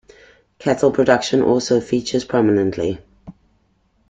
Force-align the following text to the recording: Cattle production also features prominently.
Cattle 0.57 0.89
production 0.89 1.43
also 1.43 1.79
features 1.79 2.25
prominently. 2.25 2.97